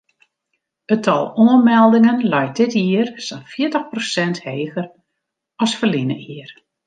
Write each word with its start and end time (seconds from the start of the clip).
It 0.95 1.01
tal 1.07 1.25
oanmeldingen 1.43 2.19
leit 2.33 2.55
dit 2.61 2.73
jier 2.79 3.07
sa'n 3.27 3.43
fjirtich 3.51 3.85
prosint 3.91 4.37
heger 4.47 4.87
as 5.63 5.77
ferline 5.79 6.17
jier. 6.27 6.49